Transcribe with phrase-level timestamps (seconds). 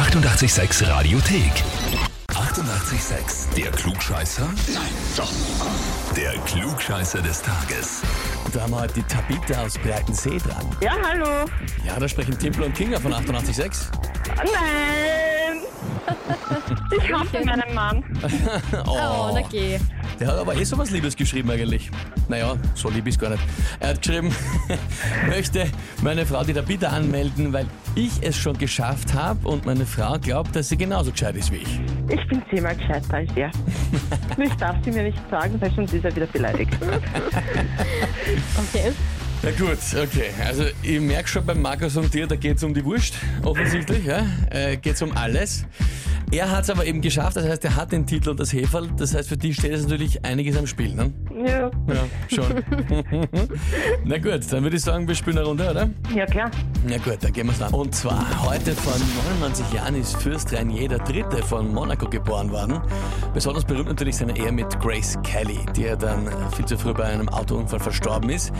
[0.00, 1.52] 886 Radiothek.
[2.28, 3.54] 88,6.
[3.54, 4.48] Der Klugscheißer?
[4.72, 4.82] Nein,
[5.14, 5.30] doch.
[6.16, 8.00] Der Klugscheißer des Tages.
[8.54, 10.64] Da haben wir heute die Tabita aus Breitensee dran.
[10.80, 11.44] Ja, hallo.
[11.84, 13.90] Ja, da sprechen Timpel und Kinga von 88.6.
[14.38, 15.60] Nein!
[16.96, 18.04] Ich hasse meinen Mann.
[18.86, 19.78] Oh, na geh.
[20.18, 21.90] Der hat aber eh so was Liebes geschrieben eigentlich.
[22.28, 23.42] Naja, so lieb ist gar nicht.
[23.78, 24.34] Er hat geschrieben,
[25.28, 25.66] möchte
[26.02, 30.54] meine Frau die Tabita anmelden, weil ich es schon geschafft habe und meine Frau glaubt,
[30.54, 31.80] dass sie genauso gescheit ist wie ich.
[32.08, 33.50] Ich bin zehnmal gescheiter als er.
[34.42, 36.72] Ich darf sie mir nicht sagen, weil sonst ist er wieder beleidigt.
[38.56, 38.92] Okay.
[39.42, 40.30] Na gut, okay.
[40.44, 44.04] Also ich merke schon beim Markus und dir, da geht es um die Wurst, offensichtlich.
[44.04, 44.26] Ja?
[44.50, 45.64] Äh, geht es um alles.
[46.32, 48.88] Er hat es aber eben geschafft, das heißt, er hat den Titel und das Heferl.
[48.96, 50.94] Das heißt, für die steht es natürlich einiges am Spiel.
[50.94, 51.12] Ne?
[51.44, 52.44] Ja, Ja, schon.
[54.04, 55.90] Na gut, dann würde ich sagen, wir spielen eine Runde, oder?
[56.14, 56.50] ja klar.
[56.86, 57.74] Na gut, dann gehen wir's an.
[57.74, 58.92] Und zwar, heute vor
[59.40, 61.24] 99 Jahren ist Fürst Rainier III.
[61.42, 62.80] von Monaco geboren worden.
[63.34, 67.04] Besonders berühmt natürlich seine Ehe mit Grace Kelly, die ja dann viel zu früh bei
[67.04, 68.52] einem Autounfall verstorben ist.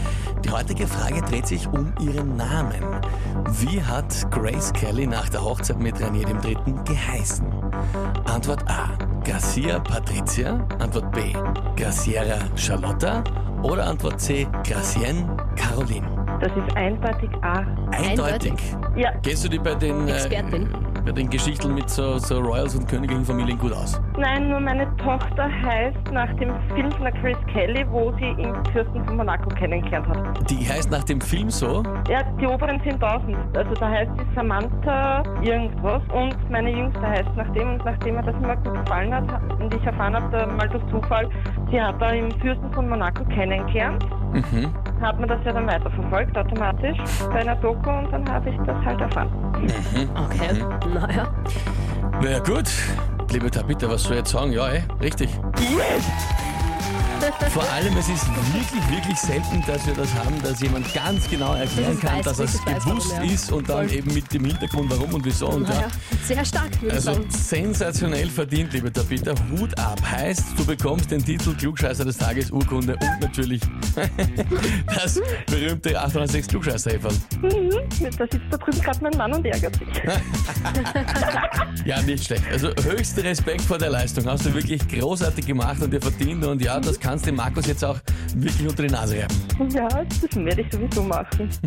[0.44, 2.82] Die heutige Frage dreht sich um ihren Namen.
[3.60, 6.56] Wie hat Grace Kelly nach der Hochzeit mit Rainier III.
[6.84, 7.59] geheißen?
[8.24, 8.88] Antwort A.
[9.24, 10.66] Garcia Patricia.
[10.78, 11.20] Antwort B.
[11.76, 13.22] Graciera Charlotta.
[13.62, 14.46] Oder Antwort C.
[14.64, 16.06] Gracienne Caroline.
[16.40, 17.58] Das ist eindeutig A.
[17.90, 18.52] Eindeutig.
[18.52, 18.76] Eindeutig.
[18.96, 20.68] Ja, Kennst du dich bei den, äh, Expertin.
[21.04, 24.00] Bei den Geschichten mit so, so Royals und königlichen Familien gut aus?
[24.18, 28.52] nein, nur meine Tochter heißt nach dem Film von der Chris Kelly, wo sie ihn
[28.72, 30.50] Fürsten von Monaco kennengelernt hat.
[30.50, 31.82] Die heißt nach dem Film so.
[32.08, 33.34] Ja, die oberen 10.000.
[33.56, 38.22] Also da heißt sie Samantha irgendwas und meine Jüngste heißt nach dem und nachdem mir
[38.22, 39.24] das immer gut gefallen hat
[39.60, 41.28] und ich erfahren habe, mal durch Zufall,
[41.70, 44.72] sie hat da im Fürsten von Monaco kennengelernt, Mhm.
[45.00, 46.98] Hat man das ja dann weiterverfolgt automatisch
[47.30, 49.30] bei einer Doku und dann habe ich das halt erfahren.
[50.14, 50.64] Okay.
[50.92, 51.28] Naja.
[52.22, 52.70] Na ja, gut.
[53.30, 54.52] Liebe Tabitha, was soll ich jetzt sagen?
[54.52, 55.30] Ja, eh, richtig.
[57.50, 61.54] Vor allem, es ist wirklich, wirklich selten, dass wir das haben, dass jemand ganz genau
[61.54, 63.32] erklären es kann, weiß, dass er es weiß, gewusst warum, ja.
[63.34, 63.96] ist und dann Voll.
[63.98, 65.48] eben mit dem Hintergrund, warum und wieso.
[65.48, 65.88] Und ja,
[66.26, 67.26] Sehr stark, würde ich Also sagen.
[67.30, 69.34] sensationell verdient, liebe Tabitha.
[69.50, 70.00] Hut ab.
[70.10, 73.60] Heißt, du bekommst den Titel Klugscheißer des Tages, Urkunde und natürlich
[74.94, 77.12] das berühmte 806 klugscheißer -Häferl.
[77.42, 77.70] Mhm,
[78.16, 79.88] da sitzt da drüben gerade mein Mann und ärgert sich.
[81.84, 82.44] Ja, nicht schlecht.
[82.52, 84.26] Also höchster Respekt vor der Leistung.
[84.26, 86.44] Hast du wirklich großartig gemacht und dir verdient.
[86.44, 87.98] Und ja, das kannst dem Markus jetzt auch
[88.36, 89.34] wirklich unter die Nase reiben.
[89.74, 91.48] Ja, das werde ich sowieso machen.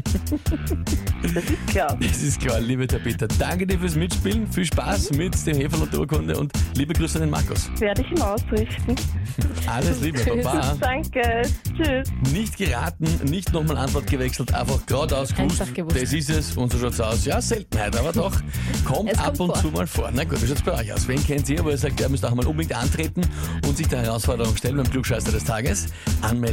[1.34, 1.98] Das ist klar.
[2.02, 3.26] Das ist klar, liebe Tabitha.
[3.40, 4.46] Danke dir fürs Mitspielen.
[4.52, 7.70] Viel Spaß mit dem Heferl und Urkunde und liebe Grüße an den Markus.
[7.80, 8.96] Werde ich ihm ausrichten.
[9.68, 10.20] Alles Liebe.
[10.44, 10.76] Baba.
[10.80, 11.44] Danke.
[11.78, 12.10] Tschüss.
[12.34, 15.96] Nicht geraten, nicht nochmal Antwort gewechselt, einfach geradeaus gewusst, Einfach gewusst.
[16.02, 17.24] das ist es und so schaut's aus.
[17.26, 18.36] Ja, Seltenheit, aber doch,
[18.84, 19.56] kommt Es ab kommt und vor.
[19.62, 20.10] zu mal vor.
[20.14, 21.08] Na gut, wie schaut's bei euch aus?
[21.08, 23.22] Wen kennt ihr, wo ihr sagt, ihr müsst auch mal unbedingt antreten
[23.66, 25.88] und sich der Herausforderung stellen beim Klugscheißer des Tages?
[26.22, 26.53] Anmelden,